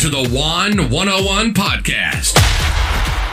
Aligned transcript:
to 0.00 0.08
the 0.08 0.30
Juan 0.30 0.88
101 0.88 1.52
podcast. 1.52 2.34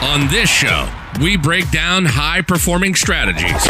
On 0.02 0.28
this 0.28 0.50
show, 0.50 0.86
we 1.18 1.34
break 1.34 1.70
down 1.70 2.04
high 2.04 2.42
performing 2.42 2.94
strategies, 2.94 3.66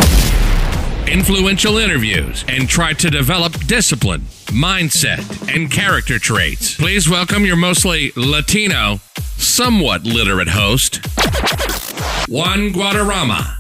influential 1.07 1.79
interviews, 1.79 2.45
and 2.49 2.69
try 2.69 2.93
to 2.95 3.09
develop 3.09 3.53
discipline, 3.67 4.23
mindset, 4.47 5.55
and 5.55 5.71
character 5.71 6.19
traits. 6.19 6.75
Please 6.75 7.09
welcome 7.09 7.45
your 7.45 7.55
mostly 7.55 8.11
Latino, 8.17 8.99
somewhat 9.37 10.03
literate 10.03 10.49
host, 10.49 10.97
Juan 12.29 12.71
Guadarrama. 12.71 13.59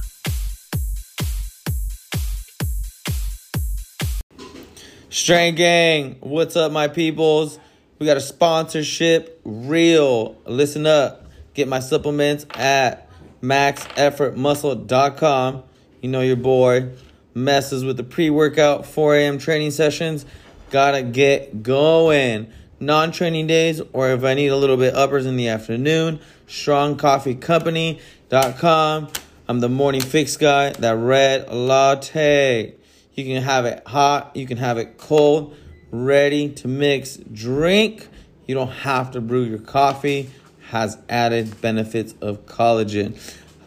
Strength 5.11 5.57
Gang, 5.59 6.16
what's 6.18 6.57
up, 6.57 6.73
my 6.73 6.89
peoples? 6.89 7.61
We 7.99 8.07
got 8.07 8.17
a 8.17 8.21
sponsorship, 8.21 9.41
real. 9.45 10.37
Listen 10.47 10.87
up. 10.87 11.27
Get 11.55 11.66
my 11.66 11.80
supplements 11.80 12.47
at 12.51 13.09
maxeffortmuscle.com. 13.43 15.65
You 16.01 16.09
know 16.09 16.20
your 16.20 16.37
boy 16.37 16.91
messes 17.34 17.84
with 17.84 17.97
the 17.97 18.05
pre 18.05 18.30
workout 18.30 18.87
4 18.87 19.16
a.m. 19.16 19.39
training 19.39 19.73
sessions. 19.73 20.25
Gotta 20.70 21.03
get 21.03 21.61
going. 21.62 22.53
Non 22.80 23.11
training 23.11 23.48
days, 23.48 23.83
or 23.92 24.11
if 24.11 24.23
I 24.23 24.34
need 24.34 24.47
a 24.48 24.56
little 24.56 24.77
bit 24.77 24.95
uppers 24.95 25.27
in 25.27 25.37
the 25.37 25.48
afternoon, 25.48 26.20
strongcoffeecompany.com. 26.47 29.09
I'm 29.48 29.61
the 29.61 29.69
morning 29.69 30.01
fix 30.01 30.37
guy, 30.37 30.70
that 30.70 30.97
red 30.97 31.53
latte. 31.53 32.75
You 33.15 33.25
can 33.25 33.42
have 33.42 33.65
it 33.65 33.83
hot, 33.84 34.37
you 34.37 34.47
can 34.47 34.59
have 34.59 34.78
it 34.78 34.97
cold, 34.97 35.56
ready 35.91 36.48
to 36.51 36.69
mix 36.69 37.16
drink. 37.16 38.09
You 38.47 38.55
don't 38.55 38.70
have 38.70 39.12
to 39.12 39.20
brew 39.20 39.42
your 39.42 39.59
coffee. 39.59 40.30
Has 40.70 40.98
added 41.08 41.61
benefits 41.61 42.14
of 42.20 42.44
collagen. 42.44 43.19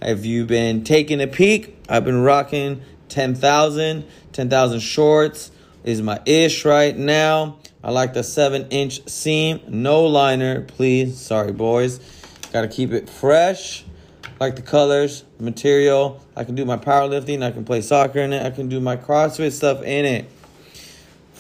Have 0.01 0.25
you 0.25 0.45
been 0.45 0.83
taking 0.83 1.19
a 1.21 1.27
peek? 1.27 1.77
I've 1.89 2.05
been 2.05 2.21
rocking 2.21 2.81
10,000. 3.09 4.05
10,000 4.31 4.79
shorts 4.79 5.51
is 5.83 6.01
my 6.01 6.19
ish 6.25 6.63
right 6.63 6.95
now. 6.95 7.57
I 7.83 7.91
like 7.91 8.13
the 8.13 8.23
7 8.23 8.67
inch 8.69 9.07
seam. 9.09 9.61
No 9.67 10.05
liner, 10.05 10.61
please. 10.61 11.19
Sorry, 11.19 11.51
boys. 11.51 11.99
Gotta 12.53 12.67
keep 12.67 12.91
it 12.91 13.09
fresh 13.09 13.83
like 14.41 14.55
the 14.55 14.61
colors, 14.63 15.23
material. 15.39 16.19
I 16.35 16.43
can 16.43 16.55
do 16.55 16.65
my 16.65 16.75
powerlifting. 16.75 17.43
I 17.43 17.51
can 17.51 17.63
play 17.63 17.81
soccer 17.81 18.19
in 18.19 18.33
it. 18.33 18.43
I 18.43 18.49
can 18.49 18.69
do 18.69 18.79
my 18.79 18.97
CrossFit 18.97 19.51
stuff 19.51 19.83
in 19.83 20.03
it. 20.03 20.31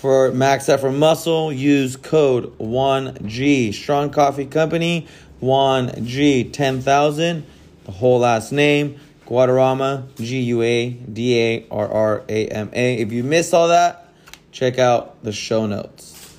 For 0.01 0.31
Max 0.31 0.67
Effort 0.67 0.93
Muscle, 0.93 1.53
use 1.53 1.95
code 1.95 2.57
JuanG. 2.57 3.71
Strong 3.71 4.09
Coffee 4.09 4.47
Company, 4.47 5.05
JuanG 5.43 6.51
10,000. 6.51 7.45
The 7.83 7.91
whole 7.91 8.17
last 8.17 8.51
name, 8.51 8.99
Guadarrama, 9.27 10.07
G 10.15 10.39
U 10.39 10.63
A 10.63 10.89
D 10.89 11.39
A 11.39 11.67
R 11.69 11.87
R 11.87 12.23
A 12.27 12.47
M 12.47 12.71
A. 12.73 12.97
If 12.97 13.11
you 13.11 13.23
missed 13.23 13.53
all 13.53 13.67
that, 13.67 14.11
check 14.51 14.79
out 14.79 15.23
the 15.23 15.31
show 15.31 15.67
notes. 15.67 16.35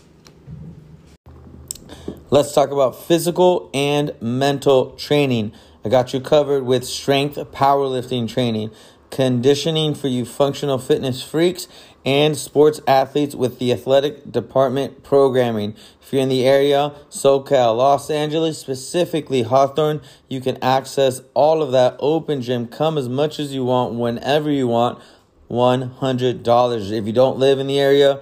Let's 2.30 2.52
talk 2.52 2.72
about 2.72 3.00
physical 3.04 3.70
and 3.72 4.12
mental 4.20 4.96
training. 4.96 5.52
I 5.84 5.88
got 5.88 6.12
you 6.12 6.20
covered 6.20 6.64
with 6.64 6.84
strength 6.84 7.36
powerlifting 7.36 8.28
training, 8.28 8.72
conditioning 9.12 9.94
for 9.94 10.08
you 10.08 10.24
functional 10.24 10.78
fitness 10.78 11.22
freaks, 11.22 11.68
and 12.04 12.36
sports 12.36 12.80
athletes 12.88 13.36
with 13.36 13.60
the 13.60 13.70
athletic 13.70 14.32
department 14.32 15.04
programming. 15.04 15.76
If 16.00 16.12
you're 16.12 16.22
in 16.22 16.30
the 16.30 16.44
area, 16.44 16.94
SoCal, 17.10 17.76
Los 17.76 18.10
Angeles, 18.10 18.58
specifically 18.58 19.42
Hawthorne, 19.42 20.00
you 20.28 20.40
can 20.40 20.56
access 20.64 21.20
all 21.34 21.62
of 21.62 21.70
that 21.72 21.94
open 22.00 22.42
gym. 22.42 22.66
Come 22.66 22.98
as 22.98 23.08
much 23.08 23.38
as 23.38 23.54
you 23.54 23.64
want, 23.64 23.94
whenever 23.94 24.50
you 24.50 24.66
want. 24.66 25.00
$100. 25.48 26.90
If 26.90 27.06
you 27.06 27.12
don't 27.12 27.38
live 27.38 27.58
in 27.58 27.66
the 27.66 27.78
area, 27.78 28.20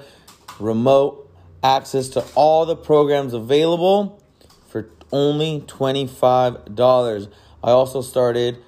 remote 0.59 1.31
access 1.63 2.09
to 2.09 2.27
all 2.35 2.67
the 2.67 2.75
programs 2.75 3.33
available 3.33 4.21
for 4.69 4.91
only 5.13 5.61
$25. 5.61 7.33
I 7.63 7.71
also 7.71 8.03
started 8.03 8.59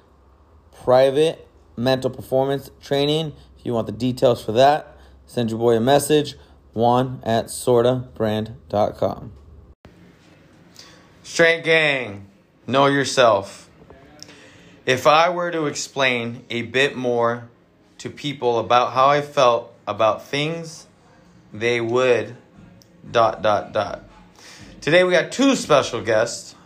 private 0.85 1.49
mental 1.77 2.11
performance 2.11 2.71
training. 2.81 3.33
If 3.59 3.67
you 3.67 3.73
want 3.73 3.87
the 3.87 3.93
details 3.93 4.45
for 4.45 4.53
that, 4.53 4.97
send 5.27 5.51
your 5.51 5.59
boy 5.59 5.77
a 5.77 5.81
message, 5.81 6.37
one 6.73 7.21
at 7.23 7.47
sortabrand.com. 7.47 9.33
Strength 11.23 11.65
Gang, 11.65 12.27
know 12.67 12.87
yourself. 12.87 13.71
If 14.85 15.07
I 15.07 15.31
were 15.31 15.51
to 15.51 15.67
explain 15.67 16.45
a 16.51 16.63
bit 16.63 16.97
more 16.97 17.49
to 17.99 18.11
people 18.11 18.59
about 18.59 18.93
how 18.93 19.07
I 19.07 19.23
felt 19.23 19.73
about 19.87 20.27
things, 20.27 20.89
they 21.53 21.81
would 21.81 22.37
dot 23.09 23.43
dot 23.43 23.73
dot. 23.73 24.05
Today 24.81 25.05
we 25.05 25.13
got 25.13 25.31
two 25.31 25.55
special 25.55 26.01
guests. 26.01 26.57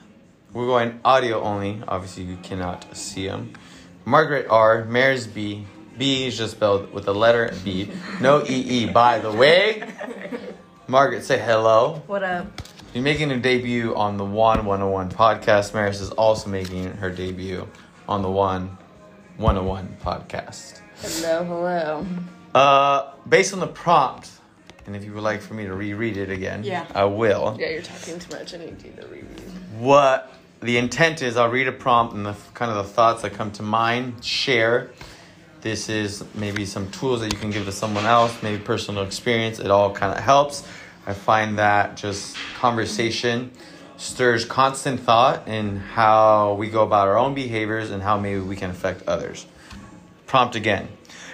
We're 0.52 0.66
going 0.66 1.00
audio 1.04 1.42
only. 1.42 1.82
Obviously, 1.86 2.22
you 2.22 2.38
cannot 2.38 2.96
see 2.96 3.26
them. 3.26 3.52
Margaret 4.10 4.46
R. 4.48 4.84
Meris 4.84 5.26
B. 5.26 5.66
B 5.98 6.26
is 6.28 6.38
just 6.38 6.52
spelled 6.54 6.92
with 6.92 7.08
a 7.08 7.12
letter 7.12 7.52
B. 7.64 7.90
No 8.20 8.44
EE, 8.46 8.86
by 8.90 9.18
the 9.18 9.32
way. 9.32 9.82
Margaret, 10.86 11.24
say 11.24 11.40
hello. 11.40 12.02
What 12.06 12.22
up? 12.22 12.46
You're 12.94 13.02
making 13.02 13.32
a 13.32 13.38
debut 13.38 13.96
on 13.96 14.16
the 14.16 14.24
Juan 14.24 14.64
101 14.64 15.10
podcast. 15.10 15.72
Meris 15.72 16.00
is 16.00 16.10
also 16.12 16.48
making 16.48 16.92
her 16.98 17.10
debut 17.10 17.66
on 18.08 18.22
the 18.22 18.30
Juan 18.30 18.78
101 19.38 19.96
podcast. 20.00 20.80
Hello, 21.00 21.42
hello. 21.44 22.06
Uh, 22.54 23.10
based 23.28 23.52
on 23.52 23.58
the 23.58 23.66
prompt, 23.66 24.30
and 24.86 24.94
if 24.94 25.04
you 25.04 25.12
would 25.14 25.24
like 25.24 25.40
for 25.40 25.54
me 25.54 25.64
to 25.64 25.74
reread 25.74 26.16
it 26.16 26.30
again, 26.30 26.62
Yeah. 26.62 26.86
I 26.94 27.04
will. 27.06 27.56
Yeah, 27.58 27.70
you're 27.70 27.82
talking 27.82 28.20
too 28.20 28.36
much. 28.36 28.54
I 28.54 28.58
need 28.58 28.80
you 28.84 28.92
to 29.02 29.06
reread. 29.08 29.40
what 29.80 30.32
the 30.60 30.78
intent 30.78 31.22
is 31.22 31.36
i'll 31.36 31.50
read 31.50 31.68
a 31.68 31.72
prompt 31.72 32.14
and 32.14 32.24
the 32.24 32.34
kind 32.54 32.70
of 32.70 32.76
the 32.78 32.92
thoughts 32.92 33.22
that 33.22 33.34
come 33.34 33.50
to 33.52 33.62
mind. 33.62 34.24
Share. 34.24 34.90
This 35.60 35.88
is 35.88 36.24
maybe 36.34 36.64
some 36.64 36.90
tools 36.90 37.20
that 37.20 37.32
you 37.32 37.38
can 37.38 37.50
give 37.50 37.64
to 37.64 37.72
someone 37.72 38.04
else 38.04 38.42
maybe 38.42 38.62
personal 38.62 39.02
experience. 39.02 39.58
It 39.58 39.70
all 39.70 39.92
kind 39.92 40.16
of 40.16 40.22
helps. 40.22 40.66
I 41.06 41.12
find 41.12 41.58
that 41.58 41.96
just 41.96 42.36
conversation 42.58 43.50
stirs 43.96 44.44
constant 44.44 45.00
thought 45.00 45.48
in 45.48 45.78
how 45.78 46.54
we 46.54 46.68
go 46.68 46.82
about 46.82 47.08
our 47.08 47.18
own 47.18 47.34
behaviors 47.34 47.90
and 47.90 48.02
how 48.02 48.18
maybe 48.18 48.40
we 48.40 48.56
can 48.56 48.70
affect 48.70 49.06
others. 49.06 49.46
Prompt 50.26 50.54
again. 50.54 50.88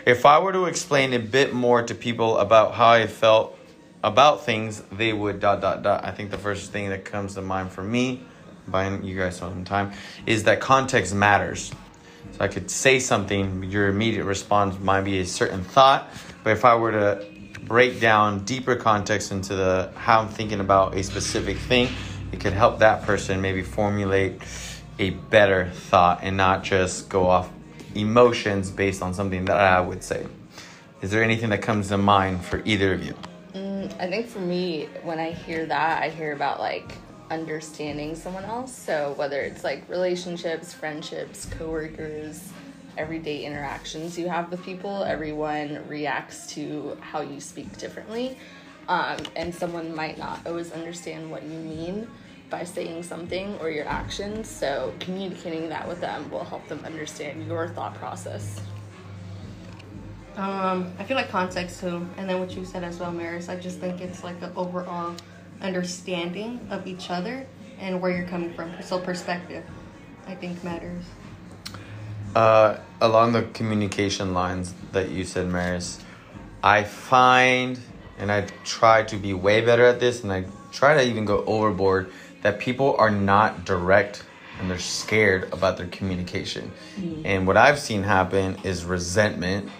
If 0.04 0.26
i 0.26 0.38
were 0.38 0.52
to 0.52 0.64
explain 0.66 1.12
a 1.12 1.18
bit 1.18 1.54
more 1.54 1.82
to 1.82 1.94
people 1.94 2.38
about 2.38 2.74
how 2.74 2.90
i 2.90 3.06
felt 3.06 3.56
about 4.02 4.44
things 4.44 4.82
they 4.90 5.12
would 5.12 5.38
dot 5.38 5.60
dot 5.60 5.82
dot. 5.82 6.04
I 6.04 6.10
think 6.10 6.30
the 6.32 6.38
first 6.38 6.72
thing 6.72 6.88
that 6.88 7.04
comes 7.04 7.34
to 7.34 7.42
mind 7.42 7.70
for 7.70 7.84
me 7.84 8.22
buying 8.68 9.02
you 9.02 9.18
guys 9.18 9.36
some 9.36 9.64
time 9.64 9.92
is 10.26 10.44
that 10.44 10.60
context 10.60 11.14
matters. 11.14 11.72
So 12.32 12.38
i 12.40 12.48
could 12.48 12.70
say 12.70 12.98
something 12.98 13.64
your 13.64 13.88
immediate 13.88 14.24
response 14.24 14.78
might 14.78 15.02
be 15.02 15.18
a 15.18 15.26
certain 15.26 15.64
thought 15.64 16.08
but 16.44 16.50
if 16.50 16.64
i 16.64 16.74
were 16.74 16.92
to 16.92 17.26
break 17.64 18.00
down 18.00 18.44
deeper 18.44 18.76
context 18.76 19.32
into 19.32 19.54
the 19.54 19.92
how 19.96 20.20
i'm 20.20 20.28
thinking 20.28 20.60
about 20.60 20.94
a 20.94 21.02
specific 21.02 21.56
thing 21.58 21.88
it 22.30 22.40
could 22.40 22.52
help 22.52 22.78
that 22.78 23.02
person 23.02 23.40
maybe 23.40 23.62
formulate 23.62 24.40
a 24.98 25.10
better 25.10 25.68
thought 25.70 26.20
and 26.22 26.36
not 26.36 26.62
just 26.62 27.08
go 27.08 27.26
off 27.26 27.50
emotions 27.94 28.70
based 28.70 29.02
on 29.02 29.12
something 29.12 29.44
that 29.44 29.56
i 29.56 29.80
would 29.80 30.02
say. 30.02 30.26
Is 31.02 31.10
there 31.10 31.22
anything 31.22 31.50
that 31.50 31.62
comes 31.62 31.88
to 31.88 31.98
mind 31.98 32.44
for 32.44 32.62
either 32.64 32.94
of 32.94 33.04
you? 33.04 33.14
Mm, 33.54 33.92
I 34.00 34.08
think 34.08 34.28
for 34.28 34.38
me, 34.38 34.88
when 35.02 35.18
I 35.18 35.32
hear 35.32 35.66
that, 35.66 36.02
I 36.02 36.10
hear 36.10 36.32
about 36.32 36.60
like 36.60 36.94
understanding 37.30 38.14
someone 38.14 38.44
else. 38.44 38.74
So 38.74 39.14
whether 39.16 39.40
it's 39.40 39.64
like 39.64 39.88
relationships, 39.88 40.74
friendships, 40.74 41.46
coworkers, 41.46 42.52
everyday 42.98 43.44
interactions 43.44 44.18
you 44.18 44.28
have 44.28 44.50
with 44.50 44.62
people, 44.62 45.02
everyone 45.04 45.86
reacts 45.88 46.46
to 46.54 46.96
how 47.00 47.20
you 47.20 47.40
speak 47.40 47.76
differently. 47.78 48.36
Um, 48.88 49.18
and 49.36 49.54
someone 49.54 49.94
might 49.94 50.18
not 50.18 50.46
always 50.46 50.72
understand 50.72 51.30
what 51.30 51.42
you 51.44 51.58
mean 51.58 52.08
by 52.50 52.64
saying 52.64 53.02
something 53.02 53.56
or 53.60 53.70
your 53.70 53.86
actions. 53.86 54.48
So 54.48 54.92
communicating 55.00 55.68
that 55.70 55.88
with 55.88 56.00
them 56.00 56.30
will 56.30 56.44
help 56.44 56.68
them 56.68 56.84
understand 56.84 57.46
your 57.46 57.68
thought 57.68 57.94
process. 57.94 58.60
Um, 60.36 60.92
I 60.98 61.04
feel 61.04 61.16
like 61.16 61.28
context 61.28 61.80
too, 61.80 62.06
and 62.16 62.28
then 62.28 62.40
what 62.40 62.56
you 62.56 62.64
said 62.64 62.84
as 62.84 62.98
well, 62.98 63.12
Meris. 63.12 63.50
I 63.50 63.56
just 63.56 63.80
think 63.80 64.00
it's 64.00 64.24
like 64.24 64.40
an 64.40 64.50
overall 64.56 65.14
understanding 65.62 66.66
of 66.70 66.86
each 66.86 67.10
other 67.10 67.46
and 67.78 68.00
where 68.00 68.10
you're 68.10 68.26
coming 68.26 68.52
from. 68.52 68.72
So 68.82 68.98
perspective, 68.98 69.64
I 70.26 70.34
think 70.34 70.62
matters. 70.62 71.04
Uh, 72.34 72.78
along 73.00 73.32
the 73.32 73.42
communication 73.54 74.32
lines 74.32 74.74
that 74.92 75.10
you 75.10 75.24
said, 75.24 75.46
Meris, 75.46 76.00
I 76.62 76.84
find, 76.84 77.78
and 78.18 78.30
I 78.30 78.46
try 78.64 79.02
to 79.04 79.16
be 79.16 79.34
way 79.34 79.60
better 79.60 79.84
at 79.84 80.00
this, 80.00 80.22
and 80.22 80.32
I 80.32 80.44
try 80.70 80.94
to 80.94 81.02
even 81.02 81.24
go 81.24 81.44
overboard 81.44 82.12
that 82.42 82.58
people 82.58 82.96
are 82.96 83.10
not 83.10 83.64
direct 83.64 84.24
and 84.60 84.70
they're 84.70 84.78
scared 84.78 85.52
about 85.52 85.76
their 85.76 85.88
communication. 85.88 86.70
And 87.24 87.46
what 87.46 87.56
I've 87.56 87.78
seen 87.78 88.02
happen 88.02 88.58
is 88.62 88.84
resentment 88.84 89.70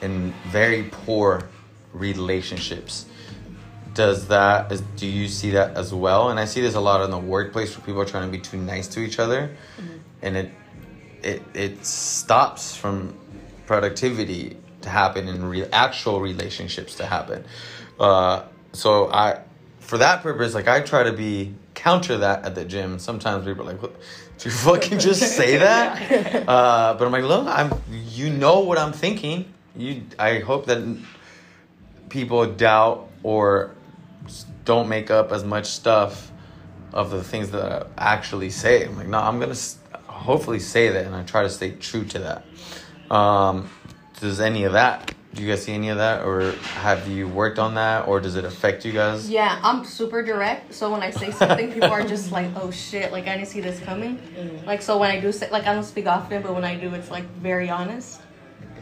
and 0.00 0.32
very 0.48 0.84
poor 0.84 1.48
relationships. 1.92 3.06
Does 3.94 4.28
that 4.28 4.70
is 4.70 4.82
do 4.96 5.06
you 5.06 5.28
see 5.28 5.50
that 5.50 5.76
as 5.76 5.92
well? 5.92 6.30
And 6.30 6.38
I 6.38 6.44
see 6.44 6.60
this 6.60 6.74
a 6.74 6.80
lot 6.80 7.02
in 7.04 7.10
the 7.10 7.18
workplace 7.18 7.76
where 7.76 7.84
people 7.84 8.00
are 8.00 8.06
trying 8.06 8.30
to 8.30 8.36
be 8.36 8.42
too 8.42 8.56
nice 8.56 8.88
to 8.88 9.00
each 9.00 9.18
other 9.18 9.50
and 10.22 10.36
it 10.36 10.50
it 11.22 11.42
it 11.54 11.84
stops 11.84 12.74
from 12.76 13.14
productivity 13.66 14.56
to 14.82 14.88
happen 14.88 15.28
and 15.28 15.48
re- 15.48 15.66
actual 15.72 16.20
relationships 16.20 16.96
to 16.96 17.06
happen. 17.06 17.44
Uh, 17.98 18.44
so 18.72 19.10
I, 19.12 19.40
for 19.80 19.98
that 19.98 20.22
purpose, 20.22 20.54
like 20.54 20.68
I 20.68 20.80
try 20.80 21.02
to 21.02 21.12
be 21.12 21.54
counter 21.74 22.18
that 22.18 22.44
at 22.44 22.54
the 22.54 22.64
gym. 22.64 22.98
Sometimes 22.98 23.44
people 23.44 23.62
are 23.62 23.72
like, 23.72 23.82
what, 23.82 23.94
"Did 24.38 24.46
you 24.46 24.50
fucking 24.50 24.98
just 25.08 25.22
say 25.36 25.58
that?" 25.58 26.48
Uh, 26.48 26.94
but 26.94 27.04
I'm 27.04 27.12
like, 27.12 27.24
look, 27.24 27.46
I'm 27.46 27.72
you 27.90 28.30
know 28.30 28.60
what 28.60 28.78
I'm 28.78 28.92
thinking. 28.92 29.52
You, 29.76 30.02
I 30.18 30.40
hope 30.40 30.66
that 30.66 30.98
people 32.08 32.44
doubt 32.46 33.08
or 33.22 33.70
don't 34.64 34.88
make 34.88 35.10
up 35.10 35.32
as 35.32 35.44
much 35.44 35.66
stuff 35.66 36.30
of 36.92 37.10
the 37.10 37.22
things 37.22 37.50
that 37.50 37.64
I 37.96 38.14
actually 38.14 38.50
say. 38.50 38.84
I'm 38.84 38.96
like, 38.96 39.08
no, 39.08 39.18
I'm 39.18 39.40
gonna 39.40 39.56
hopefully 40.06 40.58
say 40.58 40.88
that, 40.88 41.06
and 41.06 41.14
I 41.14 41.22
try 41.22 41.42
to 41.42 41.50
stay 41.50 41.72
true 41.72 42.04
to 42.04 42.18
that. 42.18 43.14
Um, 43.14 43.70
does 44.20 44.40
any 44.40 44.64
of 44.64 44.72
that? 44.74 45.14
Do 45.32 45.42
you 45.42 45.48
guys 45.48 45.62
see 45.62 45.72
any 45.72 45.90
of 45.90 45.98
that, 45.98 46.24
or 46.24 46.52
have 46.82 47.06
you 47.06 47.28
worked 47.28 47.60
on 47.60 47.74
that, 47.74 48.08
or 48.08 48.20
does 48.20 48.34
it 48.34 48.44
affect 48.44 48.84
you 48.84 48.92
guys? 48.92 49.30
Yeah, 49.30 49.60
I'm 49.62 49.84
super 49.84 50.24
direct. 50.24 50.74
So 50.74 50.90
when 50.90 51.02
I 51.02 51.10
say 51.10 51.30
something, 51.30 51.72
people 51.72 51.90
are 51.90 52.02
just 52.02 52.32
like, 52.32 52.50
"Oh 52.56 52.72
shit!" 52.72 53.12
Like 53.12 53.28
I 53.28 53.36
didn't 53.36 53.48
see 53.48 53.60
this 53.60 53.78
coming. 53.80 54.20
Like 54.66 54.82
so 54.82 54.98
when 54.98 55.10
I 55.10 55.20
do 55.20 55.30
say, 55.30 55.48
like 55.50 55.66
I 55.66 55.74
don't 55.74 55.84
speak 55.84 56.06
often, 56.06 56.42
but 56.42 56.52
when 56.52 56.64
I 56.64 56.74
do, 56.74 56.92
it's 56.94 57.10
like 57.10 57.24
very 57.36 57.70
honest. 57.70 58.20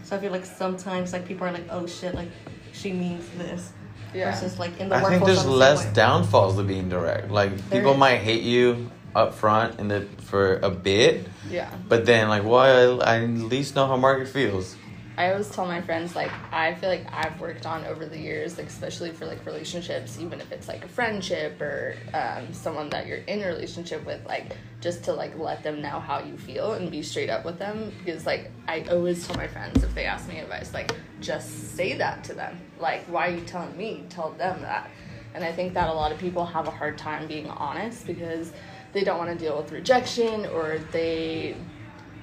So 0.05 0.17
I 0.17 0.21
feel 0.21 0.33
like 0.33 0.47
sometimes 0.47 1.13
like 1.13 1.27
people 1.27 1.47
are 1.47 1.53
like, 1.53 1.67
"Oh 1.71 1.87
shit!" 1.87 2.15
Like 2.15 2.31
she 2.73 2.95
means 2.95 3.29
this. 3.37 3.73
Yeah. 4.15 4.31
Versus 4.33 4.59
like 4.59 4.79
in 4.81 4.89
the 4.89 4.95
I 4.97 5.01
think 5.01 5.11
workforce, 5.13 5.27
there's 5.29 5.45
I'm 5.45 5.51
the 5.51 5.57
less 5.57 5.85
way. 5.85 5.93
downfalls 5.93 6.57
to 6.57 6.63
being 6.63 6.89
direct. 6.89 7.31
Like 7.31 7.57
There 7.69 7.81
people 7.81 7.93
is. 7.93 7.99
might 7.99 8.19
hate 8.19 8.43
you 8.43 8.91
up 9.15 9.35
front 9.35 9.79
in 9.81 9.89
the 9.89 10.07
for 10.23 10.57
a 10.59 10.71
bit, 10.71 11.27
Yeah. 11.51 11.71
but 11.89 12.05
then 12.07 12.29
like, 12.29 12.45
well, 12.45 13.03
I, 13.03 13.17
I 13.17 13.23
at 13.23 13.29
least 13.31 13.75
know 13.77 13.87
how 13.87 13.97
market 13.97 14.29
feels. 14.29 14.77
I 15.19 15.33
always 15.33 15.51
tell 15.51 15.67
my 15.67 15.81
friends 15.81 16.15
like 16.15 16.31
I 16.53 16.75
feel 16.77 16.89
like 16.89 17.05
I've 17.13 17.41
worked 17.41 17.67
on 17.67 17.85
over 17.87 18.07
the 18.07 18.17
years, 18.17 18.57
like 18.57 18.69
especially 18.69 19.11
for 19.11 19.27
like 19.27 19.45
relationships, 19.45 20.17
even 20.21 20.41
if 20.41 20.53
it's 20.53 20.69
like 20.69 20.85
a 20.85 20.89
friendship 20.89 21.61
or 21.61 21.97
um, 22.15 22.55
someone 22.55 22.89
that 22.91 23.09
you're 23.09 23.25
in 23.27 23.43
a 23.43 23.49
relationship 23.49 24.07
with, 24.07 24.25
like 24.27 24.57
just 24.81 25.03
to 25.05 25.13
like 25.13 25.37
let 25.37 25.65
them 25.65 25.83
know 25.83 25.99
how 25.99 26.21
you 26.21 26.39
feel 26.39 26.75
and 26.75 26.89
be 26.89 27.03
straight 27.03 27.31
up 27.31 27.45
with 27.45 27.59
them. 27.59 27.93
Because 27.99 28.27
like 28.27 28.53
I 28.69 28.83
always 28.83 29.27
tell 29.27 29.35
my 29.35 29.49
friends 29.49 29.83
if 29.83 29.93
they 29.93 30.05
ask 30.05 30.29
me 30.29 30.39
advice, 30.39 30.73
like 30.73 30.95
just 31.21 31.75
say 31.75 31.95
that 31.95 32.23
to 32.23 32.33
them. 32.33 32.57
Like 32.79 33.03
why 33.07 33.27
are 33.27 33.35
you 33.35 33.41
telling 33.41 33.77
me? 33.77 34.05
Tell 34.09 34.31
them 34.31 34.63
that. 34.63 34.89
And 35.35 35.43
I 35.43 35.51
think 35.51 35.75
that 35.75 35.89
a 35.89 35.93
lot 35.93 36.13
of 36.13 36.19
people 36.19 36.47
have 36.47 36.69
a 36.69 36.71
hard 36.71 36.97
time 36.97 37.27
being 37.27 37.49
honest 37.49 38.07
because 38.07 38.53
they 38.93 39.03
don't 39.03 39.19
want 39.19 39.37
to 39.37 39.45
deal 39.45 39.61
with 39.61 39.73
rejection 39.73 40.47
or 40.47 40.79
they 40.93 41.57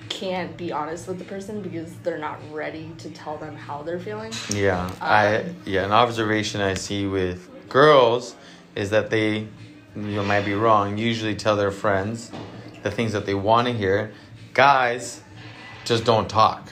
can't 0.10 0.56
be 0.57 0.72
honest 0.72 1.07
with 1.07 1.19
the 1.19 1.25
person 1.25 1.62
because 1.62 1.94
they're 2.04 2.18
not 2.18 2.40
ready 2.52 2.92
to 3.00 3.10
tell 3.10 3.38
them 3.38 3.56
how 3.56 3.81
they're 3.84 4.00
feeling. 4.00 4.31
Yeah, 4.50 4.90
I 5.02 5.38
um, 5.38 5.56
yeah. 5.66 5.86
An 5.86 5.92
observation 5.92 6.62
I 6.62 6.74
see 6.75 7.06
with 7.07 7.50
girls 7.69 8.36
is 8.75 8.90
that 8.92 9.10
they, 9.10 9.48
you 9.96 10.24
might 10.24 10.46
be 10.46 10.54
wrong. 10.54 10.98
Usually 10.98 11.36
tell 11.36 11.56
their 11.56 11.72
friends 11.72 12.31
the 12.84 12.92
things 12.92 13.13
that 13.13 13.25
they 13.25 13.34
want 13.34 13.68
to 13.68 13.74
hear. 13.74 14.13
Guys 14.54 15.22
just 15.84 16.06
don't 16.06 16.30
talk, 16.30 16.69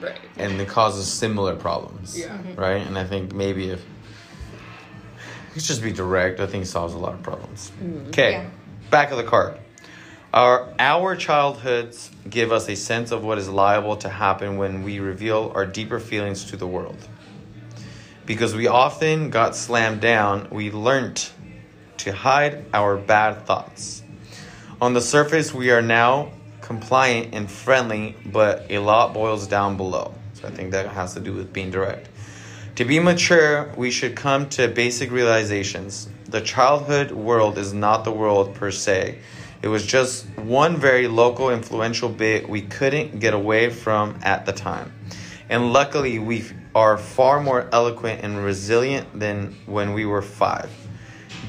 Right. 0.00 0.18
and 0.38 0.60
it 0.60 0.68
causes 0.68 1.06
similar 1.06 1.54
problems. 1.56 2.18
Yeah. 2.18 2.28
Mm-hmm. 2.28 2.60
Right. 2.60 2.86
And 2.86 2.98
I 2.98 3.04
think 3.04 3.34
maybe 3.34 3.70
if 3.70 3.84
you 5.54 5.60
just 5.60 5.82
be 5.82 5.92
direct, 5.92 6.40
I 6.40 6.46
think 6.46 6.64
it 6.64 6.68
solves 6.68 6.94
a 6.94 6.98
lot 6.98 7.14
of 7.14 7.22
problems. 7.22 7.70
Mm-hmm. 7.82 8.08
Okay. 8.08 8.32
Yeah. 8.32 8.50
Back 8.90 9.10
of 9.10 9.16
the 9.18 9.24
card. 9.24 9.58
Our, 10.34 10.74
our 10.80 11.14
childhoods 11.14 12.10
give 12.28 12.50
us 12.50 12.68
a 12.68 12.74
sense 12.74 13.12
of 13.12 13.22
what 13.22 13.38
is 13.38 13.48
liable 13.48 13.96
to 13.98 14.08
happen 14.08 14.56
when 14.56 14.82
we 14.82 14.98
reveal 14.98 15.52
our 15.54 15.64
deeper 15.64 16.00
feelings 16.00 16.46
to 16.46 16.56
the 16.56 16.66
world. 16.66 16.96
Because 18.26 18.52
we 18.52 18.66
often 18.66 19.30
got 19.30 19.54
slammed 19.54 20.00
down, 20.00 20.48
we 20.50 20.72
learnt 20.72 21.32
to 21.98 22.12
hide 22.12 22.64
our 22.74 22.96
bad 22.96 23.46
thoughts. 23.46 24.02
On 24.82 24.92
the 24.92 25.00
surface, 25.00 25.54
we 25.54 25.70
are 25.70 25.80
now 25.80 26.32
compliant 26.62 27.32
and 27.32 27.48
friendly, 27.48 28.16
but 28.26 28.66
a 28.70 28.78
lot 28.78 29.14
boils 29.14 29.46
down 29.46 29.76
below. 29.76 30.12
So 30.32 30.48
I 30.48 30.50
think 30.50 30.72
that 30.72 30.88
has 30.88 31.14
to 31.14 31.20
do 31.20 31.32
with 31.32 31.52
being 31.52 31.70
direct. 31.70 32.08
To 32.74 32.84
be 32.84 32.98
mature, 32.98 33.72
we 33.76 33.92
should 33.92 34.16
come 34.16 34.48
to 34.48 34.66
basic 34.66 35.12
realizations. 35.12 36.08
The 36.26 36.40
childhood 36.40 37.12
world 37.12 37.56
is 37.56 37.72
not 37.72 38.02
the 38.02 38.10
world 38.10 38.56
per 38.56 38.72
se. 38.72 39.20
It 39.64 39.68
was 39.68 39.86
just 39.86 40.26
one 40.40 40.76
very 40.76 41.08
local, 41.08 41.48
influential 41.48 42.10
bit 42.10 42.46
we 42.46 42.60
couldn't 42.60 43.18
get 43.18 43.32
away 43.32 43.70
from 43.70 44.18
at 44.22 44.44
the 44.44 44.52
time. 44.52 44.92
And 45.48 45.72
luckily, 45.72 46.18
we 46.18 46.44
are 46.74 46.98
far 46.98 47.40
more 47.40 47.70
eloquent 47.72 48.20
and 48.22 48.44
resilient 48.44 49.18
than 49.18 49.56
when 49.64 49.94
we 49.94 50.04
were 50.04 50.20
five. 50.20 50.70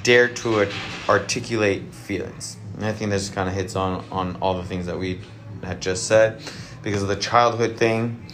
Dare 0.04 0.30
to 0.30 0.72
articulate 1.10 1.94
feelings. 1.94 2.56
And 2.76 2.86
I 2.86 2.94
think 2.94 3.12
this 3.12 3.30
kind 3.30 3.50
of 3.50 3.56
hits 3.56 3.76
on, 3.76 4.06
on 4.14 4.38
all 4.38 4.54
the 4.54 4.64
things 4.64 4.86
that 4.86 4.98
we 4.98 5.20
had 5.62 5.82
just 5.82 6.08
said. 6.08 6.42
Because 6.84 7.02
of 7.02 7.10
the 7.10 7.18
childhood 7.18 7.76
thing, 7.76 8.26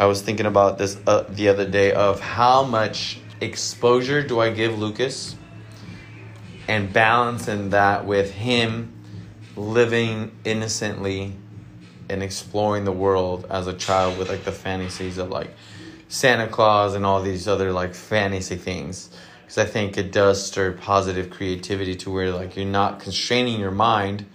I 0.00 0.06
was 0.06 0.20
thinking 0.20 0.46
about 0.46 0.78
this 0.78 0.98
uh, 1.06 1.26
the 1.28 1.46
other 1.46 1.70
day 1.70 1.92
of 1.92 2.18
how 2.18 2.64
much 2.64 3.20
exposure 3.40 4.20
do 4.20 4.40
I 4.40 4.50
give 4.50 4.80
Lucas 4.80 5.36
and 6.66 6.92
balancing 6.92 7.70
that 7.70 8.04
with 8.04 8.32
him 8.32 8.91
living 9.56 10.32
innocently 10.44 11.34
and 12.08 12.22
exploring 12.22 12.84
the 12.84 12.92
world 12.92 13.46
as 13.50 13.66
a 13.66 13.72
child 13.72 14.18
with 14.18 14.28
like 14.28 14.44
the 14.44 14.52
fantasies 14.52 15.18
of 15.18 15.30
like 15.30 15.50
Santa 16.08 16.46
Claus 16.46 16.94
and 16.94 17.06
all 17.06 17.22
these 17.22 17.48
other 17.48 17.72
like 17.72 17.94
fantasy 17.94 18.56
things. 18.56 19.08
Because 19.42 19.56
I 19.58 19.64
think 19.64 19.96
it 19.96 20.12
does 20.12 20.44
stir 20.44 20.72
positive 20.72 21.30
creativity 21.30 21.96
to 21.96 22.10
where 22.10 22.30
like 22.30 22.54
you're 22.54 22.66
not 22.66 23.00
constraining 23.00 23.58
your 23.58 23.70
mind. 23.70 24.26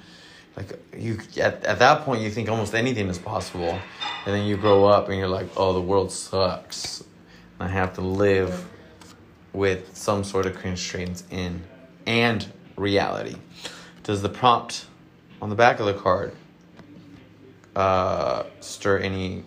Like 0.55 0.79
you 0.97 1.19
at, 1.39 1.63
at 1.65 1.77
that 1.77 2.01
point 2.01 2.21
you 2.21 2.31
think 2.31 2.49
almost 2.49 2.73
anything 2.73 3.09
is 3.09 3.19
possible. 3.19 3.79
And 4.25 4.35
then 4.35 4.45
you 4.47 4.57
grow 4.57 4.85
up 4.85 5.07
and 5.09 5.19
you're 5.19 5.27
like, 5.27 5.47
oh 5.55 5.73
the 5.73 5.81
world 5.81 6.11
sucks. 6.11 7.03
And 7.59 7.69
I 7.69 7.71
have 7.71 7.93
to 7.93 8.01
live 8.01 8.67
with 9.53 9.95
some 9.95 10.23
sort 10.23 10.47
of 10.47 10.57
constraints 10.59 11.25
in 11.29 11.61
and 12.07 12.51
reality. 12.75 13.35
Does 14.01 14.23
the 14.23 14.29
prompt 14.29 14.86
on 15.41 15.49
the 15.49 15.55
back 15.55 15.79
of 15.79 15.85
the 15.85 15.93
card 15.93 16.33
uh, 17.75 18.43
stir 18.59 18.99
any 18.99 19.43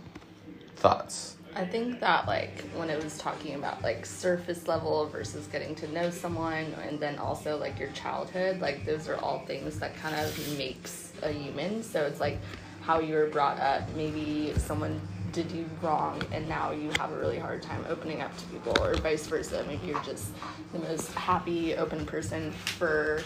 thoughts? 0.77 1.37
I 1.55 1.65
think 1.65 1.99
that 2.01 2.29
like 2.29 2.61
when 2.77 2.91
it 2.91 3.03
was 3.03 3.19
talking 3.19 3.57
about 3.57 3.83
like 3.83 4.07
surface 4.07 4.69
level 4.69 5.07
versus 5.07 5.47
getting 5.49 5.75
to 5.77 5.93
know 5.93 6.11
someone 6.11 6.75
and 6.87 7.01
then 7.01 7.19
also 7.19 7.59
like 7.59 7.79
your 7.79 7.91
childhood, 7.91 8.61
like 8.61 8.87
those 8.87 9.09
are 9.09 9.17
all 9.17 9.41
things 9.47 9.79
that 9.81 9.97
kind 9.97 10.15
of 10.15 10.57
makes 10.57 11.13
a 11.23 11.33
human. 11.33 11.83
So 11.83 12.03
it's 12.03 12.21
like 12.21 12.39
how 12.83 13.01
you 13.01 13.15
were 13.15 13.27
brought 13.27 13.59
up, 13.59 13.83
maybe 13.97 14.55
someone 14.57 15.01
did 15.33 15.51
you 15.51 15.69
wrong 15.83 16.23
and 16.33 16.49
now 16.49 16.71
you 16.71 16.91
have 16.99 17.13
a 17.13 17.19
really 17.19 17.39
hard 17.39 17.63
time 17.63 17.85
opening 17.89 18.21
up 18.21 18.37
to 18.37 18.45
people 18.47 18.77
or 18.81 18.95
vice 18.95 19.27
versa. 19.27 19.65
Maybe 19.67 19.89
you're 19.89 20.03
just 20.03 20.29
the 20.73 20.79
most 20.79 21.13
happy, 21.15 21.75
open 21.75 22.07
person 22.07 22.53
for 22.53 23.23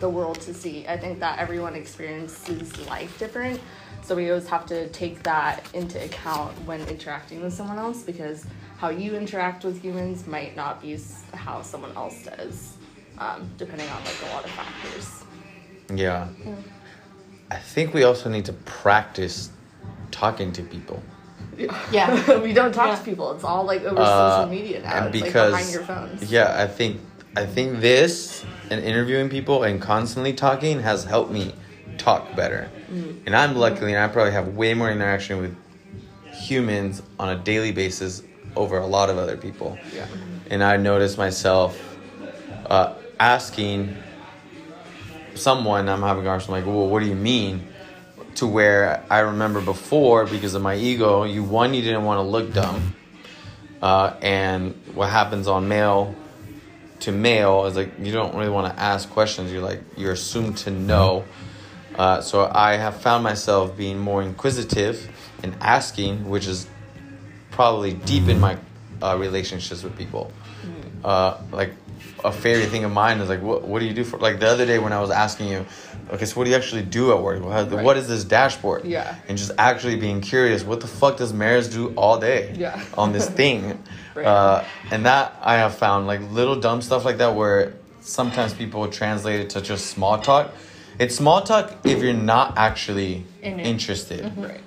the 0.00 0.08
world 0.08 0.40
to 0.40 0.54
see. 0.54 0.86
I 0.88 0.96
think 0.96 1.20
that 1.20 1.38
everyone 1.38 1.74
experiences 1.74 2.76
life 2.86 3.18
different. 3.18 3.60
So 4.02 4.16
we 4.16 4.28
always 4.30 4.48
have 4.48 4.66
to 4.66 4.88
take 4.88 5.22
that 5.24 5.64
into 5.74 6.02
account 6.02 6.52
when 6.64 6.80
interacting 6.88 7.42
with 7.42 7.52
someone 7.52 7.78
else 7.78 8.02
because 8.02 8.46
how 8.78 8.88
you 8.88 9.14
interact 9.14 9.62
with 9.62 9.80
humans 9.80 10.26
might 10.26 10.56
not 10.56 10.80
be 10.80 10.98
how 11.34 11.60
someone 11.62 11.92
else 11.94 12.24
does, 12.24 12.76
um, 13.18 13.48
depending 13.58 13.88
on 13.90 14.02
like 14.04 14.16
a 14.30 14.34
lot 14.34 14.44
of 14.44 14.50
factors. 14.52 15.22
Yeah. 15.94 16.28
I 17.50 17.56
think 17.56 17.92
we 17.92 18.04
also 18.04 18.30
need 18.30 18.46
to 18.46 18.52
practice 18.54 19.50
talking 20.10 20.50
to 20.52 20.62
people. 20.62 21.02
Yeah. 21.92 22.38
we 22.42 22.54
don't 22.54 22.72
talk 22.72 22.86
Yeah. 22.88 22.96
to 22.96 23.04
people. 23.04 23.32
It's 23.32 23.44
all 23.44 23.64
like 23.64 23.82
over 23.84 24.00
Uh, 24.00 24.30
social 24.40 24.50
media 24.50 24.82
now. 24.82 24.94
and 25.06 25.14
it's 25.14 25.24
because 25.24 25.52
like 25.52 25.60
behind 25.66 25.72
your 25.74 25.82
phones. 25.82 26.32
yeah, 26.32 26.56
I 26.62 26.66
think 26.66 27.00
I 27.36 27.44
think 27.44 27.80
this 27.80 28.44
and 28.70 28.84
interviewing 28.84 29.28
people 29.28 29.64
and 29.64 29.80
constantly 29.80 30.32
talking 30.32 30.80
has 30.80 31.04
helped 31.04 31.30
me 31.30 31.54
talk 31.98 32.34
better. 32.34 32.70
Mm. 32.90 33.20
And 33.26 33.36
I'm 33.36 33.56
luckily, 33.56 33.92
and 33.94 34.02
I 34.02 34.08
probably 34.08 34.32
have 34.32 34.54
way 34.54 34.74
more 34.74 34.90
interaction 34.90 35.40
with 35.40 35.56
humans 36.32 37.02
on 37.18 37.28
a 37.28 37.36
daily 37.36 37.72
basis 37.72 38.22
over 38.56 38.78
a 38.78 38.86
lot 38.86 39.10
of 39.10 39.18
other 39.18 39.36
people. 39.36 39.78
Yeah. 39.94 40.06
And 40.50 40.62
I 40.62 40.76
noticed 40.76 41.18
myself 41.18 41.78
uh, 42.66 42.94
asking 43.18 43.96
someone 45.34 45.88
I'm 45.88 46.02
having 46.02 46.24
a 46.24 46.26
conversation 46.26 46.54
like, 46.54 46.66
well, 46.66 46.88
what 46.88 47.00
do 47.00 47.06
you 47.06 47.14
mean? 47.14 47.66
To 48.36 48.46
where 48.46 49.04
I 49.10 49.20
remember 49.20 49.60
before 49.60 50.24
because 50.24 50.54
of 50.54 50.62
my 50.62 50.76
ego, 50.76 51.24
you 51.24 51.42
one 51.42 51.74
you 51.74 51.82
didn't 51.82 52.04
want 52.04 52.18
to 52.18 52.22
look 52.22 52.54
dumb, 52.54 52.94
uh, 53.82 54.14
and 54.22 54.74
what 54.94 55.10
happens 55.10 55.48
on 55.48 55.68
male 55.68 56.14
to 57.00 57.12
male 57.12 57.66
is 57.66 57.76
like 57.76 57.92
you 57.98 58.12
don't 58.12 58.34
really 58.34 58.50
want 58.50 58.74
to 58.74 58.80
ask 58.80 59.08
questions. 59.10 59.52
You're 59.52 59.62
like 59.62 59.80
you're 59.96 60.12
assumed 60.12 60.58
to 60.58 60.70
know. 60.70 61.24
Uh, 61.94 62.20
so 62.20 62.50
I 62.52 62.74
have 62.74 63.00
found 63.00 63.24
myself 63.24 63.76
being 63.76 63.98
more 63.98 64.22
inquisitive 64.22 65.08
and 65.42 65.56
asking, 65.60 66.28
which 66.28 66.46
is 66.46 66.66
probably 67.50 67.94
deep 67.94 68.28
in 68.28 68.38
my 68.40 68.56
uh, 69.02 69.16
relationships 69.18 69.82
with 69.82 69.96
people. 69.96 70.32
Uh, 71.04 71.40
like 71.50 71.72
a 72.24 72.32
favorite 72.32 72.68
thing 72.70 72.84
of 72.84 72.92
mine 72.92 73.20
is 73.20 73.28
like, 73.28 73.42
what, 73.42 73.62
what 73.62 73.78
do 73.80 73.86
you 73.86 73.94
do 73.94 74.04
for 74.04 74.18
like 74.18 74.40
the 74.40 74.48
other 74.48 74.66
day 74.66 74.78
when 74.78 74.92
I 74.92 75.00
was 75.00 75.10
asking 75.10 75.48
you, 75.48 75.66
okay, 76.10 76.24
so 76.24 76.36
what 76.36 76.44
do 76.44 76.50
you 76.50 76.56
actually 76.56 76.82
do 76.82 77.12
at 77.12 77.20
work? 77.22 77.42
What, 77.42 77.70
Right. 77.70 77.84
what 77.84 77.96
is 77.96 78.08
this 78.08 78.24
dashboard? 78.24 78.84
Yeah. 78.84 79.14
And 79.28 79.36
just 79.38 79.52
actually 79.58 79.96
being 79.96 80.20
curious, 80.20 80.62
what 80.64 80.80
the 80.80 80.86
fuck 80.86 81.16
does 81.16 81.32
Meris 81.32 81.68
do 81.72 81.92
all 81.96 82.18
day? 82.18 82.54
Yeah. 82.56 82.82
On 82.96 83.12
this 83.12 83.28
thing, 83.40 83.82
Right. 84.14 84.26
uh, 84.26 84.64
and 84.90 85.06
that 85.06 85.36
I 85.42 85.54
have 85.56 85.74
found 85.76 86.06
like 86.06 86.20
little 86.30 86.56
dumb 86.56 86.82
stuff 86.82 87.04
like 87.04 87.18
that 87.18 87.34
where 87.36 87.74
sometimes 88.00 88.52
people 88.54 88.86
translate 88.88 89.40
it 89.40 89.50
to 89.50 89.60
just 89.60 89.86
small 89.86 90.18
talk. 90.18 90.52
It's 90.98 91.14
small 91.16 91.42
talk 91.42 91.72
if 91.84 92.02
you're 92.02 92.12
not 92.12 92.58
actually 92.58 93.24
In 93.42 93.60
interested. 93.60 94.32
Right. 94.36 94.60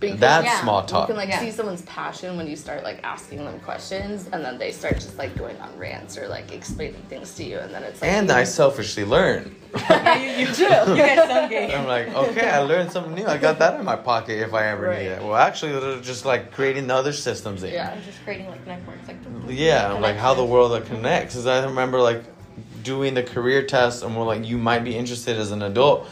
Because 0.00 0.20
That's 0.20 0.44
Yeah. 0.46 0.60
small 0.60 0.84
talk. 0.84 1.08
you 1.08 1.14
can 1.14 1.16
like 1.16 1.28
Yeah. 1.28 1.40
see 1.40 1.50
someone's 1.50 1.82
passion 1.82 2.36
when 2.36 2.46
you 2.46 2.54
start 2.54 2.84
like 2.84 3.00
asking 3.02 3.44
them 3.44 3.58
questions, 3.60 4.28
and 4.32 4.44
then 4.44 4.56
they 4.58 4.70
start 4.70 4.94
just 4.94 5.18
like 5.18 5.36
going 5.36 5.56
on 5.60 5.76
rants 5.76 6.16
or 6.16 6.28
like 6.28 6.52
explaining 6.52 7.02
things 7.08 7.34
to 7.34 7.42
you, 7.44 7.58
and 7.58 7.74
then 7.74 7.82
it's 7.82 8.00
like 8.00 8.10
and 8.10 8.28
you- 8.28 8.34
I 8.34 8.44
selfishly 8.44 9.04
learn. 9.04 9.54
Yeah, 9.74 10.16
you, 10.16 10.46
you 10.46 10.54
do. 10.54 10.62
You 10.88 10.96
get 10.96 11.28
some 11.28 11.48
game. 11.50 11.70
I'm 11.78 11.86
like, 11.86 12.14
okay, 12.14 12.48
I 12.48 12.60
learned 12.60 12.90
something 12.92 13.14
new. 13.14 13.26
I 13.26 13.36
got 13.38 13.58
that 13.58 13.78
in 13.78 13.84
my 13.84 13.96
pocket 13.96 14.38
if 14.40 14.54
I 14.54 14.66
ever 14.68 14.86
Right. 14.86 14.98
need 15.00 15.08
it. 15.08 15.22
Well, 15.22 15.34
actually, 15.36 15.72
they're 15.78 16.00
just 16.00 16.24
like 16.24 16.52
creating 16.52 16.86
the 16.86 16.94
other 16.94 17.12
systems 17.12 17.62
in. 17.64 17.72
Yeah. 17.72 17.90
I'm 17.94 18.02
just 18.02 18.22
creating 18.24 18.48
like 18.48 18.64
networks, 18.66 19.08
like 19.08 19.16
Yeah, 19.48 19.92
like 19.92 20.16
how 20.16 20.34
the 20.34 20.42
connections. 20.46 20.50
world 20.50 20.86
connects. 20.86 21.34
Because 21.34 21.46
I 21.46 21.64
remember 21.64 22.00
like 22.00 22.22
doing 22.82 23.14
the 23.14 23.22
career 23.22 23.62
test, 23.64 24.02
and 24.04 24.16
we're 24.16 24.24
like, 24.24 24.46
you 24.46 24.58
might 24.58 24.84
be 24.84 24.96
interested 24.96 25.36
as 25.36 25.50
an 25.50 25.62
adult. 25.62 26.06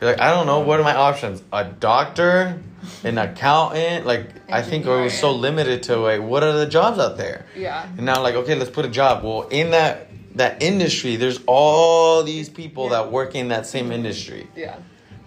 You're 0.00 0.10
like, 0.12 0.20
I 0.20 0.30
don't 0.30 0.46
know. 0.46 0.60
What 0.60 0.80
are 0.80 0.84
my 0.84 0.94
options? 0.96 1.42
A 1.52 1.64
doctor, 1.64 2.58
an 3.02 3.18
accountant. 3.18 4.06
Like, 4.06 4.30
I 4.50 4.62
think 4.62 4.86
it 4.86 4.88
was 4.88 5.18
so 5.18 5.32
limited 5.32 5.84
to 5.84 5.96
like, 5.96 6.22
what 6.22 6.42
are 6.42 6.52
the 6.52 6.66
jobs 6.66 6.98
out 6.98 7.16
there? 7.16 7.46
yeah. 7.56 7.86
And 7.96 8.06
now, 8.06 8.22
like, 8.22 8.34
okay, 8.34 8.54
let's 8.54 8.70
put 8.70 8.84
a 8.84 8.88
job. 8.88 9.24
Well, 9.24 9.48
in 9.48 9.70
that 9.70 10.08
that 10.36 10.62
industry, 10.62 11.16
there's 11.16 11.40
all 11.46 12.22
these 12.24 12.48
people 12.48 12.88
that 12.88 13.12
work 13.12 13.34
in 13.34 13.48
that 13.48 13.66
same 13.66 13.92
industry. 13.92 14.48
Yeah. 14.56 14.76